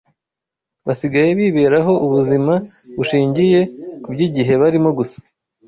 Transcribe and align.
basigaye 0.87 1.29
biberaho 1.39 1.93
ubuzima 2.05 2.53
bushingiye 2.97 3.61
kuby’igihe 4.03 4.53
barimo 4.61 4.89
gusa. 4.97 5.17